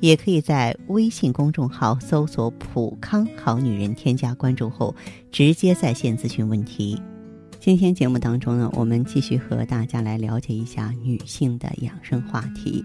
[0.00, 4.94] 也可以在微信公众号搜索“普康好女人”，添加关注后
[5.32, 7.00] 直接在线咨询问题。
[7.58, 12.84] 今天节目当中呢，我们继续和大家来了解一下女性的养生话题。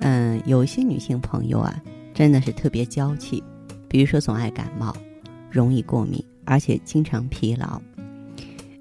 [0.00, 1.78] 嗯，有些女性朋友啊，
[2.14, 3.42] 真的是特别娇气。
[3.86, 4.96] 比如说，总爱感冒，
[5.50, 7.78] 容易过敏，而且经常疲劳。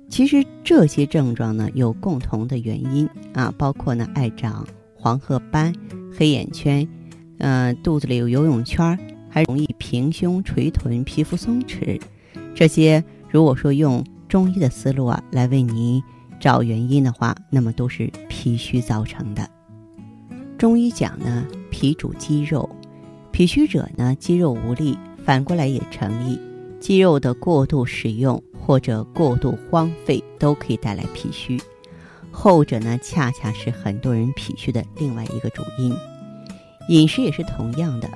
[0.08, 5.74] 其实这些症状呢，有共同的原因啊，包括呢爱长黄褐斑、
[6.18, 6.88] 黑眼圈，
[7.40, 8.98] 呃，肚子里有游泳圈，
[9.30, 12.00] 还容易平胸垂臀、皮肤松弛。
[12.54, 16.02] 这些如果说用中医的思路啊来为您
[16.40, 19.50] 找原因的话，那么都是脾虚造成的。
[20.58, 22.70] 中医讲呢，脾主肌肉。
[23.32, 26.40] 脾虚者呢，肌肉无力，反过来也成立。
[26.80, 31.58] 肌肉的过度使用或者过度荒废，都可以带来脾虚。
[32.32, 35.94] 后者呢，恰恰是很多人脾虚的另外一个主因。
[36.90, 38.10] 饮食也是同样的，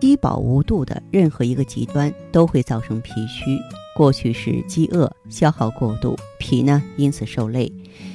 [0.00, 3.58] 低饱无度的任何一个极端都会造成脾虚。
[3.96, 7.68] 过去是饥饿消耗过度，脾呢因此受累；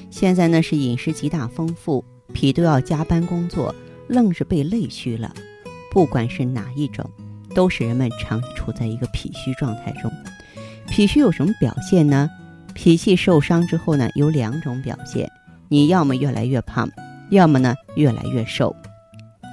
[0.09, 3.76] 现在呢是饮食极大丰富，脾都要加班工作，
[4.08, 5.34] 愣是被累虚了。
[5.92, 7.06] 不管是哪一种，
[7.54, 10.09] 都使人们常处在一个脾虚状态中。
[10.88, 12.30] 脾虚有什么表现呢？
[12.73, 15.30] 脾气受伤之后呢，有两种表现：
[15.67, 16.89] 你要么越来越胖，
[17.31, 18.73] 要么呢越来越瘦。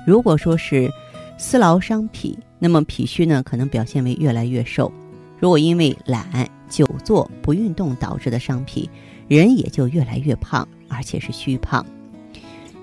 [0.06, 0.90] 如果说是
[1.36, 4.90] 思劳伤脾，那么脾虚呢可能表现为越来越瘦；
[5.38, 8.88] 如果因为懒、久坐、不运动导致的伤脾，
[9.28, 11.84] 人也就越来越胖，而且是虚胖。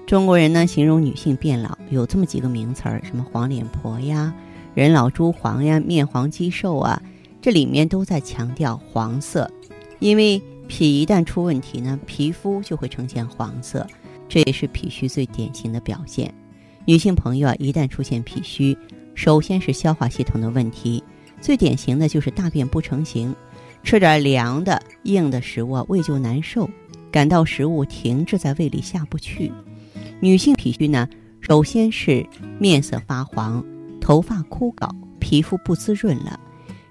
[0.06, 4.34] 中国人呢，形容女性变老有这么几个名词儿，什么黄脸婆呀、
[4.74, 7.02] 人老珠黄呀、面黄肌瘦啊，
[7.42, 9.52] 这里面都在强调黄色，
[10.00, 13.86] 因为脾一旦出问题呢，皮肤就会呈现黄色，
[14.30, 16.34] 这也是脾虚最典型的表现。
[16.88, 18.76] 女性朋友啊，一旦出现脾虚，
[19.14, 21.04] 首先是消化系统的问题，
[21.42, 23.36] 最典型的就是大便不成形，
[23.84, 26.70] 吃点凉的、硬的食物啊，胃就难受，
[27.12, 29.52] 感到食物停滞在胃里下不去。
[30.22, 31.10] 女性脾虚呢，
[31.42, 32.26] 首先是
[32.58, 33.62] 面色发黄、
[34.00, 34.90] 头发枯槁、
[35.20, 36.40] 皮肤不滋润了。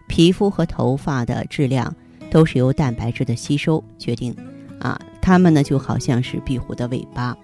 [0.09, 1.97] 皮肤和头发的质量
[2.31, 4.37] 都是由蛋白质的吸收决定，
[4.79, 7.35] 啊，它们呢就好像是壁虎的尾巴，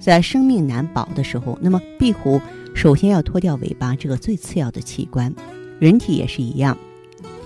[0.00, 2.40] 在生命难保的时候，那么壁虎
[2.74, 5.32] 首先要脱掉尾巴这个最次要的器官。
[5.78, 6.76] 人体也是一样，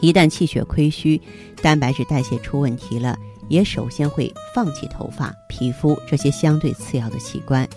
[0.01, 1.21] 一旦气血亏虚、
[1.61, 7.69] 蛋白质代谢出问题了，也首先会放弃头发、皮肤这些相对次要的器官。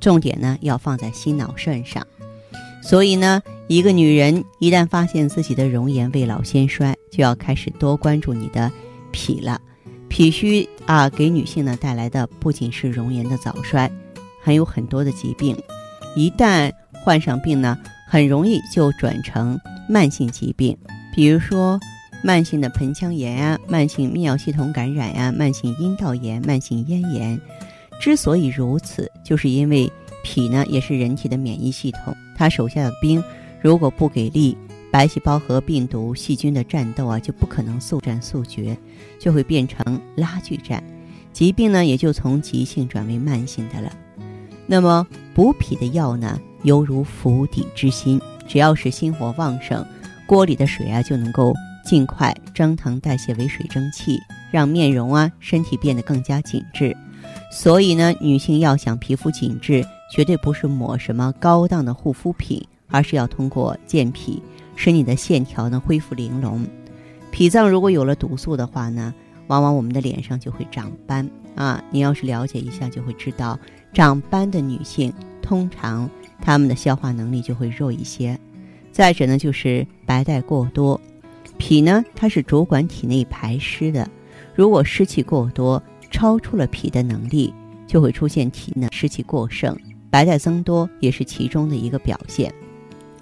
[0.00, 2.06] 重点呢要放在心脑肾上，
[2.82, 8.72] 所以呢，一个女人一旦发现自己的容颜未老先衰，就要开始多关注你的
[9.10, 9.60] 脾了。
[10.08, 13.88] 脾虚啊，给女性呢带来的不仅是容颜的早衰，
[14.40, 15.56] 还有很多的疾病。
[16.16, 17.78] 一旦患上病呢，
[18.08, 19.58] 很容易就转成
[19.88, 20.76] 慢性疾病，
[21.14, 21.78] 比如说
[22.22, 27.40] 慢性的盆腔炎啊、慢性泌尿系统感染呀、慢性阴道炎、慢性咽炎。
[28.00, 29.90] 之所以如此，就是因为
[30.24, 33.22] 脾呢也是人体的免疫系统，它手下的兵
[33.60, 34.56] 如果不给力，
[34.90, 38.76] 白细胞和病毒、细菌的战斗啊就不可能速战速决，
[39.18, 40.82] 就会变成拉锯战，
[41.32, 43.92] 疾病呢也就从急性转为慢性的了。
[44.70, 45.04] 那么
[45.34, 49.84] 补脾的药呢，犹如釜底之薪，只要是心火旺盛，
[50.28, 51.52] 锅里的水啊就能够
[51.84, 54.16] 尽快蒸腾代谢为水蒸气，
[54.52, 56.96] 让面容啊身体变得更加紧致。
[57.50, 64.40] 所以呢，女性要想皮肤紧致，绝对不是抹什么高档的护肤品，而是要通过健脾，
[64.76, 66.64] 使你的线条呢恢复玲珑。
[67.32, 69.12] 脾脏如果有了毒素的话呢，
[69.48, 71.82] 往往我们的脸上就会长斑啊。
[71.90, 73.58] 你要是了解一下，就会知道，
[73.92, 75.12] 长斑的女性
[75.42, 76.08] 通常
[76.40, 78.38] 她们的消化能力就会弱一些。
[78.92, 81.00] 再者呢，就是白带过多，
[81.58, 84.08] 脾呢它是主管体内排湿的，
[84.54, 85.82] 如果湿气过多。
[86.12, 87.54] 超出了脾的能力，
[87.86, 89.78] 就会出现体呢湿气过盛，
[90.10, 92.52] 白带增多也是其中的一个表现。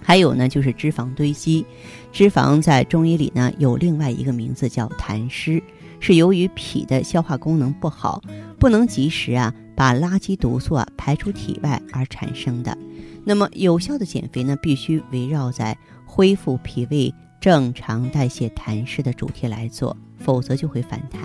[0.02, 1.66] 还有呢，就是脂肪堆积。
[2.12, 5.62] 脂肪在中医里呢有另外一个名字叫痰湿，
[6.00, 8.22] 是由于脾的消化功能不好，
[8.58, 12.76] 不能及时啊把垃圾毒素啊排出体外而产生的。
[13.24, 21.20] 那么有效的减肥呢，必须围绕在恢复脾胃正常代谢痰湿的主题来做，否则就会反弹。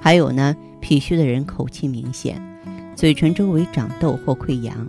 [0.00, 2.40] 还有呢，脾虚的人口气明显，
[2.94, 4.86] 嘴唇周围长痘或溃疡，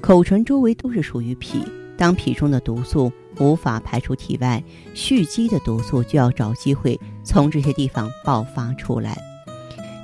[0.00, 1.64] 口唇周围都是属于脾。
[1.96, 4.62] 当脾中的毒素无法排出体外，
[4.92, 9.16] 蓄积的毒素就要找机会从这些地方爆发出来。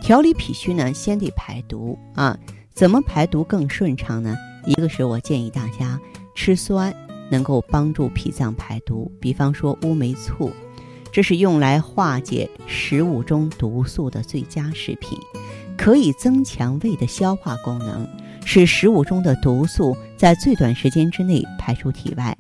[0.00, 2.38] 调理脾虚呢，先得排毒啊。
[2.73, 4.37] 怎么排毒更顺畅呢？
[4.65, 6.00] 一个是我建议大家
[6.37, 6.94] 吃酸，
[7.29, 9.11] 能够帮助脾脏排毒。
[9.20, 10.53] 比方说乌梅醋，
[11.11, 15.19] 这是用来化解食物中毒素的最佳食品，
[15.76, 18.09] 可以增强胃的消化功能，
[18.44, 22.38] 使食物中的毒素在最短时间之内排出体外。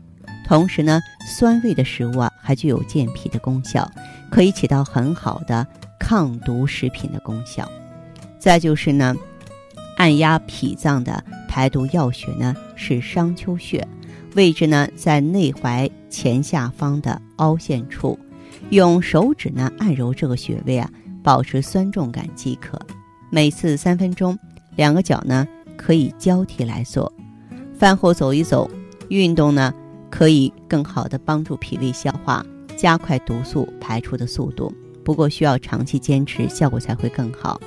[0.48, 3.86] 同时呢，酸味的食物啊，还具有健脾的功效，
[4.30, 5.66] 可以起到很好的
[6.00, 7.70] 抗毒食品的功效。
[8.38, 9.14] 再就是呢。
[9.98, 13.84] 按压脾脏的排毒要穴呢是商丘穴，
[14.36, 18.16] 位置呢在内踝前下方的凹陷处，
[18.70, 20.88] 用手指呢按揉这个穴位啊，
[21.20, 22.80] 保持酸重感即可。
[23.28, 24.38] 每次三分钟，
[24.76, 25.44] 两个脚呢
[25.76, 27.12] 可以交替来做。
[27.76, 28.70] 饭后走一走，
[29.08, 29.74] 运动呢
[30.10, 32.44] 可以更好的帮助脾胃消化，
[32.76, 34.72] 加快毒素排出的速度。
[35.04, 37.60] 不过需要长期坚持，效果才会更好。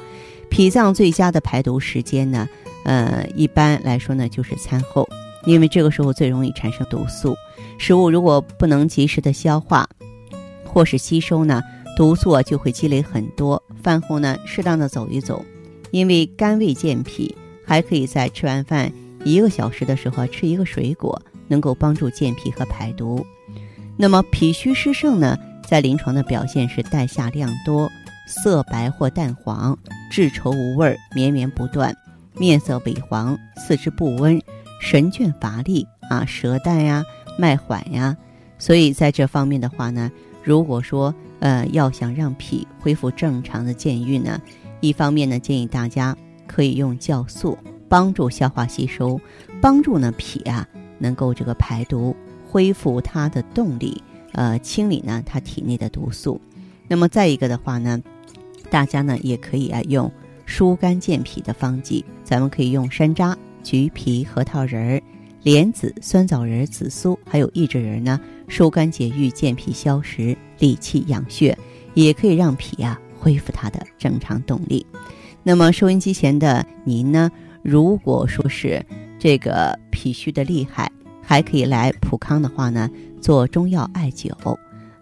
[0.50, 2.48] 脾脏最佳的排毒时间呢，
[2.84, 5.08] 呃，一般来说呢就是餐后，
[5.46, 7.36] 因为这个时候最容易产生毒素。
[7.78, 9.90] 食物如果不能及时的消化
[10.66, 11.64] 或是吸收呢，
[11.98, 13.62] 毒素就会积累很多。
[13.82, 15.44] 饭后呢，适当的走一走，
[15.90, 17.36] 因为肝胃健脾，
[17.66, 18.92] 还可以在吃完饭
[19.24, 21.20] 一个小时的时候吃一个水果，
[21.51, 23.24] 能够帮助健脾和排毒。
[23.98, 25.38] 那么脾虚湿盛呢，
[25.68, 27.92] 在临床的表现是带下量多。
[28.27, 29.77] 色白或淡黄，
[30.09, 31.94] 质稠无味，绵绵不断，
[32.38, 34.42] 面色萎黄，四肢不温，
[34.80, 37.03] 神倦乏力啊，舌淡呀，
[37.38, 38.15] 脉缓呀。
[38.57, 40.09] 所以在这方面的话呢，
[40.44, 44.39] 如果说呃要想让脾恢复正常的健运呢，
[44.80, 46.15] 一方面呢建议大家
[46.48, 47.57] 可以用酵素
[47.89, 49.19] 帮助消化吸收，
[49.59, 50.65] 帮助呢脾啊
[51.01, 52.15] 能够这个排毒，
[52.48, 54.01] 恢复它的动力，
[54.33, 56.39] 呃清理呢它体内的毒素。
[56.88, 58.01] 那么再一个的话呢。
[58.69, 60.09] 大家呢也可以啊用
[60.45, 65.01] 疏肝健脾的方剂，咱们可以用山楂、橘皮、核桃仁儿、
[65.44, 68.18] 莲子、酸枣仁、紫苏，还有益智仁呢，
[68.48, 71.57] 疏肝解郁、健脾消食、理气养血，
[71.95, 74.86] 也可以让脾啊恢复它的正常动力。
[75.44, 77.30] 那么收音机前的您呢，
[77.63, 78.86] 如果说是
[79.19, 80.92] 这个脾虚的厉害，
[81.22, 82.90] 还可以来普康的话呢，
[83.22, 84.31] 做中药艾灸。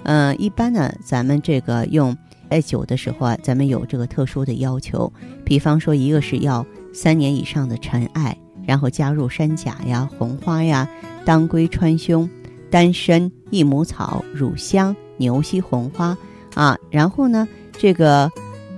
[0.03, 2.17] 嗯，一般呢，咱们这个用。
[2.49, 5.13] 艾灸的时候啊，咱们有这个特殊的要求，
[5.45, 8.35] 比方说，一个是要三年以上的陈艾，
[8.65, 10.89] 然后加入山甲呀、红花呀、
[11.23, 12.27] 当归、川芎、
[12.71, 16.17] 丹参、益母草、乳香、牛膝红花
[16.55, 18.31] 啊，然后呢，这个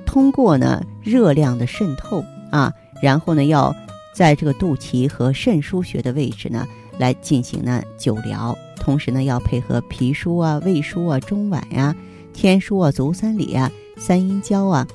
[0.05, 3.75] 通过呢热量的渗透啊，然后呢要
[4.13, 6.67] 在这个肚脐和肾腧穴的位置呢
[6.97, 11.95] 来进行呢灸疗，同时呢要配合脾腧啊、胃腧啊、中脘呀。
[12.33, 14.87] 天枢啊、足三里啊、三阴交啊，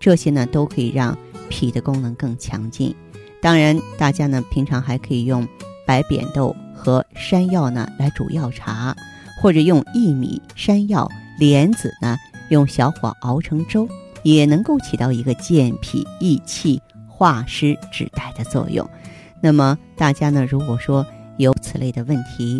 [0.00, 1.16] 这些呢都可以让
[1.48, 2.92] 脾的功能更强劲。
[3.40, 5.46] 当然，大家呢平常还可以用
[5.86, 8.94] 白扁豆和山药呢来煮药茶，
[9.40, 11.08] 或者用薏米、山药、
[11.38, 12.16] 莲子呢
[12.48, 13.88] 用小火熬成粥，
[14.24, 16.82] 也能够起到一个健脾益气、
[17.20, 18.88] 化湿止带的作用。
[19.42, 22.58] 那么大家呢，如果说有此类的问题，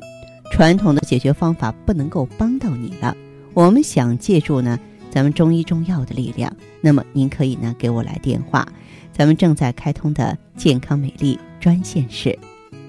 [0.53, 3.17] 传统的解决方法不能够帮到你了。
[3.55, 4.79] 我们想借助呢，
[5.11, 8.69] 咱们中医中药的力量，那么您可以呢给我来电话，
[9.15, 12.39] 咱们正在开通的健康美丽专线是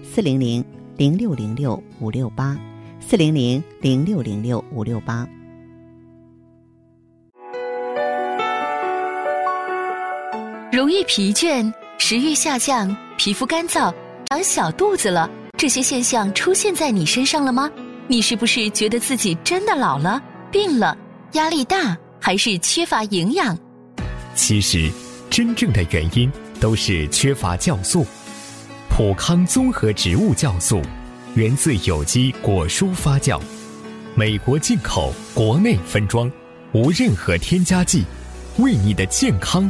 [0.03, 0.65] 四零零
[0.97, 2.59] 零六零六五六八
[2.99, 5.25] 四零零零六零六五六八。
[10.71, 13.93] 容易疲倦、食欲下降、皮肤干燥、
[14.29, 17.69] 长小肚子了，这些现象出现在你身上了吗？
[18.07, 20.23] 你是不是觉得自己真的老了？
[20.49, 20.97] 病了，
[21.33, 23.57] 压力大还是缺乏营养？
[24.33, 24.89] 其实，
[25.29, 28.05] 真正的原因都是缺乏酵素。
[28.89, 30.81] 普康综合植物酵素，
[31.35, 33.37] 源自有机果蔬发酵，
[34.15, 36.31] 美国进口，国内分装，
[36.71, 38.05] 无任何添加剂，
[38.57, 39.69] 为你的健康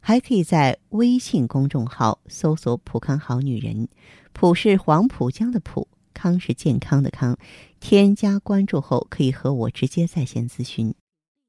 [0.00, 3.88] 还可以在微信公众号搜索“浦康好女人”，
[4.32, 7.36] 浦是黄浦江的浦，康是健康的康，
[7.78, 10.94] 添加关注后可以和我直接在线咨询。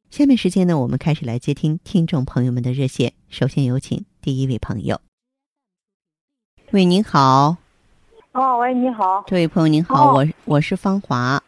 [0.09, 3.13] 下面时间呢，我们开始来接听听众朋友们的热线。
[3.29, 4.99] 首先有请第一位朋友。
[6.71, 7.55] 喂，您好。
[8.33, 9.23] 哦，喂，你好。
[9.27, 11.41] 这位朋友您好，我我是方华。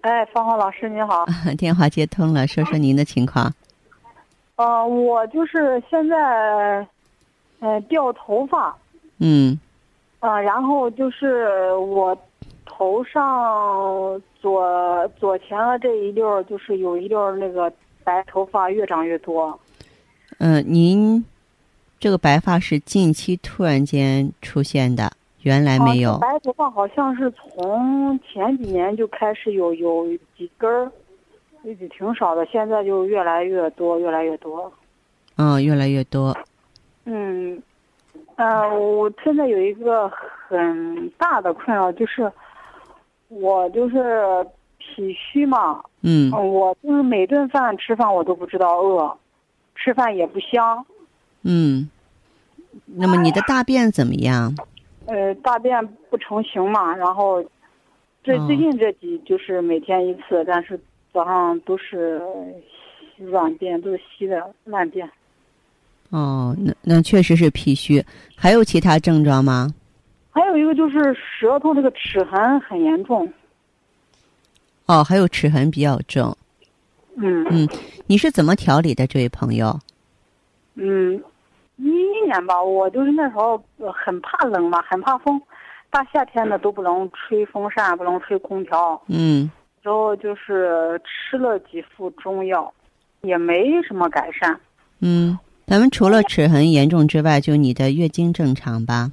[0.00, 1.24] 哎，方华老师您好。
[1.56, 3.54] 电话接通了，说说您的情况。
[4.58, 6.86] 呃，我就是现在，
[7.60, 8.76] 呃，掉头发。
[9.18, 9.58] 嗯。
[10.20, 12.16] 啊，然后就是我。
[12.70, 17.72] 头上左左前额这一溜儿，就是有一溜儿那个
[18.04, 19.58] 白头发越长越多。
[20.38, 21.24] 嗯，您
[21.98, 25.10] 这个白发是近期突然间出现的，
[25.42, 26.18] 原来没有。
[26.18, 30.92] 白头发好像是从前几年就开始有有几根儿，
[31.62, 34.72] 也挺少的，现在就越来越多，越来越多。
[35.36, 36.36] 嗯，越来越多。
[37.04, 37.62] 嗯，
[38.36, 42.30] 呃，我现在有一个很大的困扰就是。
[43.30, 44.24] 我就是
[44.78, 49.14] 脾虚嘛，嗯，我就是每顿饭吃饭我都不知道饿，
[49.74, 50.82] 吃饭也不香，
[51.42, 51.90] 嗯，
[52.86, 54.54] 那么你的大便怎么样？
[55.04, 57.44] 呃，大便不成形嘛，然后，
[58.24, 60.80] 最最近这几就是每天一次，但是
[61.12, 62.20] 早上都是
[63.16, 65.08] 软便，都是稀的烂便。
[66.10, 68.04] 哦，那那确实是脾虚，
[68.36, 69.68] 还有其他症状吗？
[70.30, 73.30] 还有一个就是舌头这个齿痕很严重。
[74.86, 76.36] 哦，还有齿痕比较重。
[77.16, 77.68] 嗯嗯，
[78.06, 79.78] 你是怎么调理的这位朋友？
[80.76, 81.20] 嗯，
[81.76, 83.60] 一一年吧，我就是那时候
[83.92, 85.40] 很怕冷嘛，很怕风，
[85.90, 89.02] 大夏天的都不能吹风扇，不能吹空调。
[89.08, 89.50] 嗯。
[89.82, 92.72] 然后就是吃了几副中药，
[93.22, 94.58] 也没什么改善。
[95.00, 99.10] 嗯，咱们除了齿痕严重之外，就你的月经正常吧？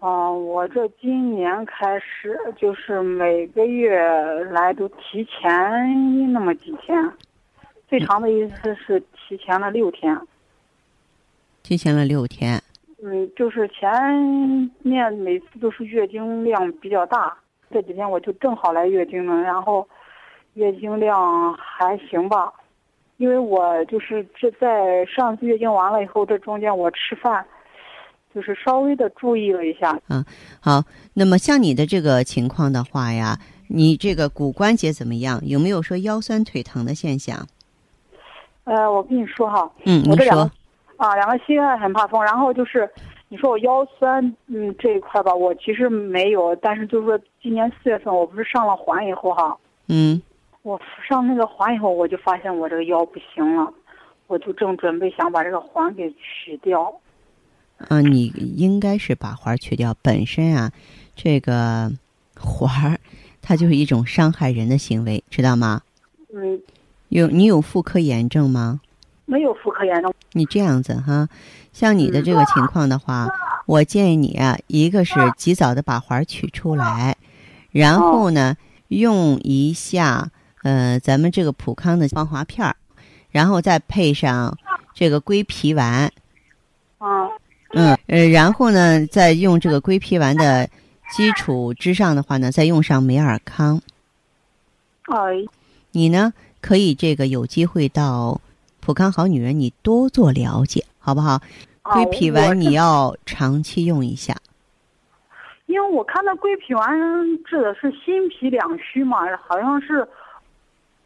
[0.00, 4.00] 嗯，我这今年开始就是每个月
[4.50, 6.96] 来都提前那么几天，
[7.88, 10.18] 最长的一次是提前了六天。
[11.62, 12.60] 提前了六天。
[13.04, 13.90] 嗯，就是前
[14.82, 17.36] 面每次都是月经量比较大，
[17.72, 19.88] 这几天我就正好来月经了，然后
[20.54, 22.52] 月经量还行吧，
[23.16, 27.44] 因为我就是这在上次月经完了以后，这中间我吃饭。
[28.34, 30.00] 就是稍微的注意了一下。
[30.08, 30.24] 嗯，
[30.58, 30.82] 好。
[31.12, 33.38] 那么像你的这个情况的话呀，
[33.68, 35.38] 你这个骨关节怎么样？
[35.44, 37.46] 有没有说腰酸腿疼的现象？
[38.64, 40.50] 呃，我跟你说哈，嗯，我这两个
[40.96, 42.24] 啊，两个膝盖很怕风。
[42.24, 42.90] 然后就是
[43.32, 46.54] 你说我腰酸，嗯，这一块吧，我其实没有。
[46.56, 49.56] 但是就是说，今年四月份我不是上了环以后哈，
[49.88, 50.20] 嗯，
[50.60, 53.72] 我上那个环以后，我就发现我这个腰不行了，
[54.26, 56.94] 我就正准备想把这个环给取掉。
[57.88, 59.96] 嗯，你应该是把环去掉。
[60.02, 60.70] 本身啊，
[61.16, 61.90] 这个
[62.38, 63.00] 环儿
[63.40, 65.80] 它就是一种伤害人的行为，知道吗？
[66.34, 66.60] 嗯。
[67.08, 68.82] 有你有妇科炎症吗？
[69.32, 70.12] 没有妇科炎症。
[70.32, 71.26] 你这样子哈，
[71.72, 73.26] 像你的这个情况的话，
[73.64, 77.16] 我建议你啊，一个是及早的把环取出来，
[77.70, 78.54] 然后呢，
[78.88, 80.30] 用一下
[80.62, 82.76] 呃咱们这个普康的防滑片儿，
[83.30, 84.58] 然后再配上
[84.92, 86.12] 这个归脾丸。
[86.98, 87.26] 啊。
[87.74, 90.68] 嗯呃，然后呢，再用这个归脾丸的
[91.16, 93.80] 基础之上的话呢，再用上美尔康。
[95.04, 95.16] 哎，
[95.92, 98.38] 你呢可以这个有机会到
[98.84, 101.40] 普康好女人，你多做了解，好不好？
[101.84, 104.36] 归脾丸你要长期用一下。
[105.66, 106.92] 因为我看到归脾丸
[107.44, 110.06] 治的是心脾两虚嘛，好像是。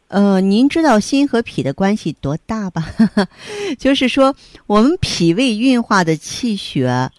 [0.07, 2.81] 呃，您知道心和脾的关系多大吧？
[3.77, 4.33] 就是说，
[4.65, 7.11] 我们脾胃运化的气血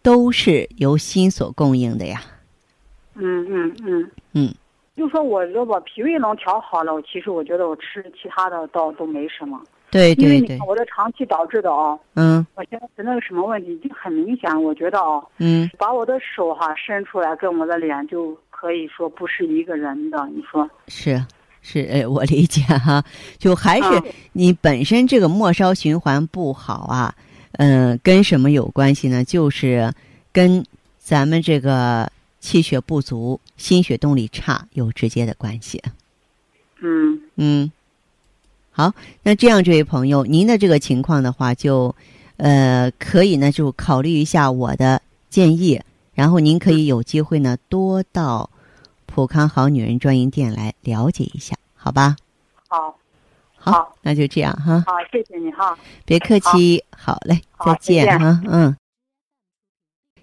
[0.00, 2.20] 都是由心所供应的呀。
[3.14, 4.54] 嗯嗯嗯嗯，
[4.96, 9.60] 就说我这把脾胃能调好了，其实我觉得我吃其他的倒都没什么。
[9.94, 10.58] 对对对。
[10.66, 11.98] 我的长期导致的哦。
[12.14, 12.44] 嗯。
[12.54, 15.22] 我现在是那个什么问题，就很明显，我觉得啊。
[15.38, 15.70] 嗯。
[15.78, 20.68] 把我的手哈伸出来，跟我的脸就可以说不是一个人的，你说。
[20.88, 21.24] 是。
[21.66, 23.02] 是，呃，我理解哈，
[23.38, 24.02] 就还是
[24.34, 27.14] 你本身这个末梢循环不好啊，
[27.52, 29.24] 嗯，跟什么有关系呢？
[29.24, 29.90] 就是
[30.30, 30.62] 跟
[30.98, 32.06] 咱们这个
[32.38, 35.82] 气血不足、心血动力差有直接的关系。
[36.82, 37.72] 嗯嗯，
[38.76, 41.94] 好，那这样，这位朋友，您的这个情况的话，就
[42.38, 45.00] 呃，可以呢，就考虑一下我的
[45.30, 45.80] 建议，
[46.12, 48.50] 然后您可以有机会呢，多到
[49.06, 52.16] 普康好女人专营店来了解一下，好吧？
[52.66, 52.98] 好，
[53.54, 55.78] 好，好那就这样哈，好，谢谢你哈。
[56.04, 58.76] 别客气，好嘞，好再见再见哈，嗯。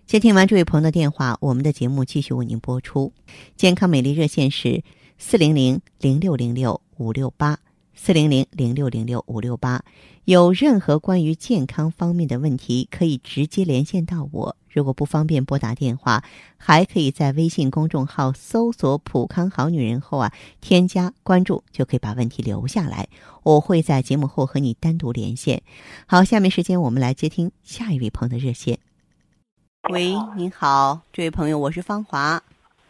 [0.05, 3.13] 接听完这位朋友的电话，我们的节目继续为您播出。
[3.55, 4.83] 健康美丽热线是
[5.17, 7.57] 四零零零六零六五六八
[8.03, 9.83] 四零零零六零六五六八。
[10.25, 14.55] 有任何关于健康方面的问题，可以直接连线到我。
[14.69, 16.23] 如果不方便拨打电话，
[16.57, 23.07] 还可以在微信公众号搜索“普康好女人”后啊，添加关注，就可以把问题留下来。
[23.43, 25.61] 我会在节目后和你单独连线。
[26.07, 28.79] 好，下面时间我们来接听下一位朋友的热线。
[29.91, 32.41] 喂，您好，这位朋友，我是方华。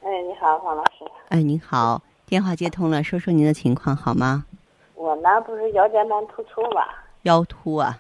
[0.04, 1.04] 哎，你好，黄老师。
[1.28, 4.46] 哎，您好，电话接通了，说说您的情况好吗？
[5.02, 6.88] 我呢不是腰间盘突出嘛，
[7.24, 8.00] 腰突啊，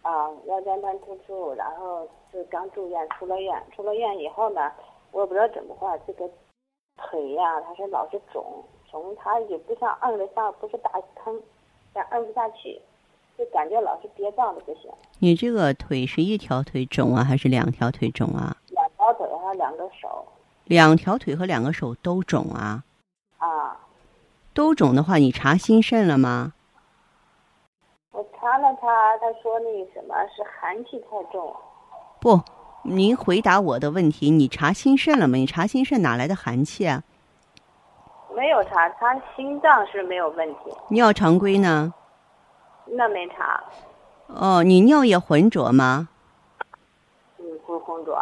[0.00, 4.72] 啊，腰间盘突出，然后是刚住院，出了院，出了院以后呢，
[5.12, 6.26] 我也不知道怎么话，这个
[6.96, 8.42] 腿呀、它是老是肿，
[8.90, 10.90] 肿它也不像按得下，不是大
[11.22, 11.38] 坑，
[11.92, 12.80] 但按不下去，
[13.36, 18.56] 就感觉老是憋胀的不行，你这个腿是一条腿肿啊，还是两条腿肿啊？
[18.70, 20.24] 两条腿还有两个手，
[20.64, 22.58] 两条腿和两个手都肿啊？
[22.58, 22.84] 啊，
[24.52, 26.52] 都肿的话，你查心肾了吗？
[28.12, 28.86] 我查了查，
[29.18, 31.54] 他说那个什么是寒气太重，
[32.20, 32.40] 不，
[32.82, 35.36] 您回答我的问题，你查心肾了吗？
[35.36, 37.02] 你查心肾哪来的寒气啊？
[38.34, 41.94] 没有查，他心脏是没有问题，尿常规呢？
[42.86, 43.62] 那没查，
[44.26, 46.08] 哦，你尿液浑浊吗？
[47.38, 48.20] 嗯，不浑浊。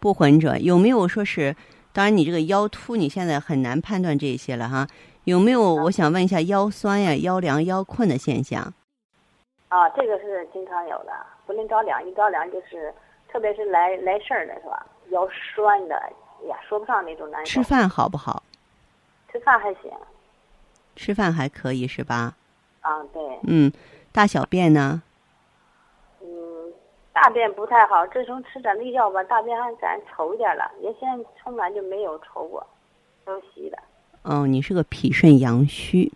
[0.00, 1.54] 不浑浊，有没有说是？
[1.92, 4.88] 当然，你这个腰突，你现在很难判断这些了哈。
[5.24, 5.60] 有没有？
[5.60, 8.72] 我想问一下，腰酸呀、腰凉、腰困的现象？
[9.68, 11.12] 啊，这个是经常有的，
[11.46, 12.92] 不能着凉，一着凉就是，
[13.28, 14.84] 特别是来来事儿的是吧？
[15.10, 17.62] 腰酸的，哎呀，说不上那种难受。
[17.62, 18.42] 吃饭好不好？
[19.30, 19.90] 吃饭还行，
[20.96, 22.34] 吃饭还可以是吧？
[22.80, 23.72] 啊，对，嗯，
[24.10, 25.00] 大小便呢？
[26.20, 26.26] 嗯，
[27.12, 32.66] 大便不太好，自从吃咱那药吧，大便还咱稠一点了，原先从来就没有稠过，
[33.24, 33.78] 都稀的。
[34.22, 36.12] 哦，你是个脾肾阳虚，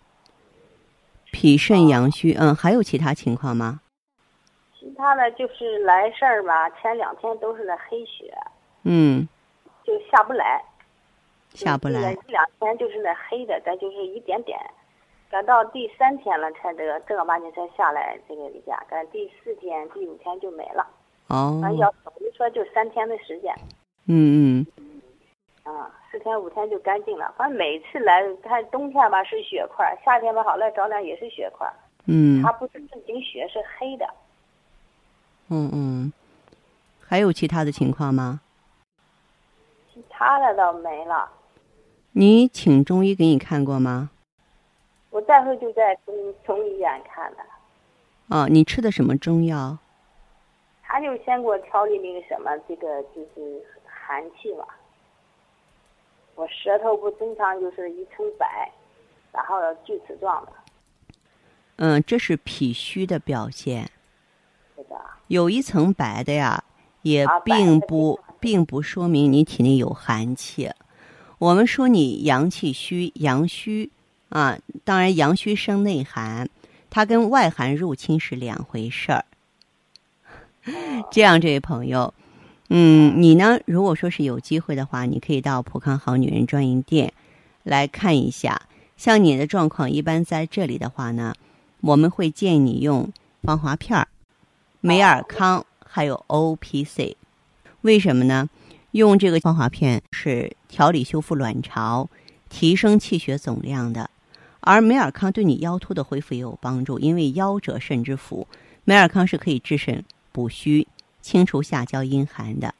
[1.31, 3.81] 脾肾阳虚，嗯，还有其他情况吗？
[4.79, 8.33] 其他的就是来事儿吧，前两天都是那黑血，
[8.83, 9.27] 嗯，
[9.83, 10.63] 就下不来。
[11.53, 12.13] 下不来。
[12.13, 14.57] 这两天就是那黑的，但就是一点点。
[15.29, 18.81] 赶到第三天了，才这个正儿八经才下来这个例假。
[18.89, 20.87] 赶第四天、第五天就没了。
[21.27, 23.53] 哦，反正要等于说就三天的时间，
[24.05, 24.65] 嗯
[25.65, 27.33] 嗯，啊，四天五天就干净了。
[27.37, 31.67] 反正每次来，看冬天吧是血块，夏天吧好来着凉也是血块，
[32.05, 34.07] 嗯它不是正经血，是黑的。
[35.49, 36.13] 嗯嗯，
[36.99, 38.41] 还有其他的情况吗？
[39.93, 41.31] 其他的倒没了。
[42.11, 44.09] 你请中医给你看过吗？
[45.09, 46.13] 我再后就在中
[46.45, 47.37] 中医院看的，
[48.27, 49.77] 哦，你吃的什么中药？
[50.83, 54.65] 他就先给我调理那个什么，这个就是寒气嘛。
[56.37, 58.71] 我舌头不正常，就是一层白，
[59.33, 60.51] 然后锯齿状的，
[61.77, 63.89] 嗯，这是脾虚的表现。
[64.75, 64.95] 是的
[65.29, 66.63] 有一层白的呀，
[67.01, 70.71] 也并不并不说明你体内有寒气。
[71.39, 73.91] 我们说你阳气虚，阳虚
[74.29, 76.47] 啊，当然阳虚生内寒，
[76.91, 79.25] 它跟外寒入侵是两回事儿。
[81.09, 82.13] 这样，这位朋友，
[82.69, 83.59] 嗯，你呢？
[83.65, 87.13] 如果说是有机会的话，你可以到普康好女人专营店
[87.63, 88.61] 来看一下。
[88.97, 91.33] 像你的状况，一般在这里的话呢，
[91.81, 93.11] 我们会建议你用
[93.43, 94.07] 防滑片儿、
[94.81, 97.15] 美尔康还有 O P C。
[97.81, 98.49] 为什么呢？
[98.91, 102.09] 用这个防滑片是调理修复卵巢、
[102.49, 104.09] 提升气血总量的，
[104.59, 108.47] 而美尔康对你腰突的恢复也有帮助，因为腰者肾之府，
[108.83, 110.87] 美尔康是可以治肾补虚、
[111.21, 112.73] 清除下焦阴寒的。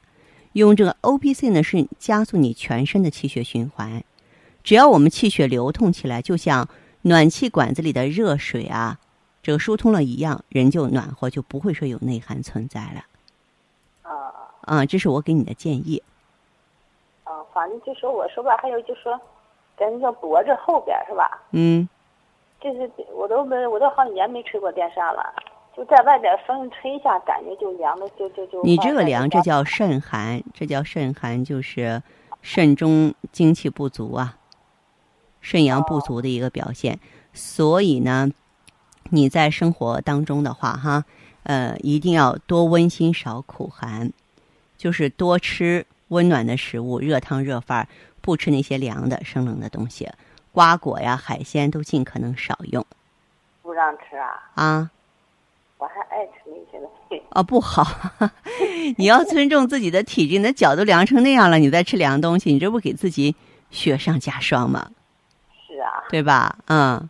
[0.52, 4.02] 用这个 O P C 呢，是加速你全身的气血循环。
[4.64, 6.68] 只要我们气血流通起来，就像
[7.02, 8.98] 暖气管子里的热水啊，
[9.42, 13.04] 这个疏通了一样，人就暖和，就不会说有内寒存在了。
[14.02, 16.02] 啊啊，这是我给你的建议。
[17.24, 19.18] 啊，反正就说我说吧，还有就说，
[19.78, 21.40] 咱那个脖子后边是吧？
[21.52, 21.88] 嗯，
[22.60, 25.34] 就是我都没，我都好几年没吹过电扇了，
[25.78, 28.60] 就在外边风吹一下，感觉就凉的，就就就。
[28.64, 32.02] 你这个凉，这叫肾寒，这叫肾寒，就是
[32.42, 34.36] 肾中精气不足啊，
[35.40, 36.98] 肾阳不足的一个表现。
[37.32, 38.28] 所以呢，
[39.10, 41.04] 你在生活当中的话，哈，
[41.44, 44.12] 呃，一定要多温馨少苦寒，
[44.76, 47.86] 就是多吃温暖的食物，热汤热饭，
[48.20, 50.06] 不不吃那些凉的、生冷的东西，
[50.52, 52.84] 瓜果呀、海鲜都尽可能少用。
[53.62, 54.50] 不让吃啊？
[54.54, 54.90] 啊？
[55.78, 57.22] 我还爱吃那些东西。
[57.30, 57.86] 啊， 不好！
[58.98, 63.34] 你要尊重自己的体质，你的脚都凉成那样了，你再吃凉东西，你这不给自己
[63.70, 64.90] 雪上加霜吗？
[65.66, 66.04] 是啊。
[66.10, 66.58] 对吧？
[66.66, 67.08] 嗯。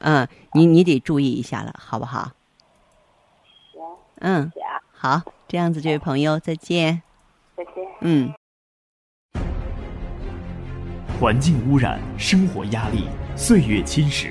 [0.00, 2.30] 嗯，你你得注意一下了，好不好？
[3.72, 3.82] 行。
[4.20, 4.52] 嗯。
[4.92, 7.02] 好，这样子，这位朋友，再见。
[7.56, 7.74] 再见。
[8.00, 8.32] 嗯。
[11.20, 14.30] 环境污染、生活压力、岁月侵蚀，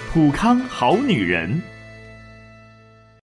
[0.13, 1.61] 普康好女人。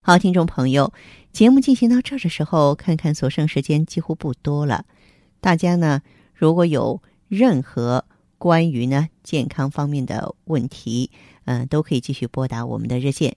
[0.01, 0.94] 好，听众朋友，
[1.35, 4.87] 节目进行到这儿的时候，看看所剩时间几乎不多了。
[5.38, 6.01] 大家呢，
[6.33, 8.07] 如果有任何
[8.38, 11.11] 关于呢健康方面的问题，
[11.44, 13.37] 嗯、都可以继续拨打我们的热线。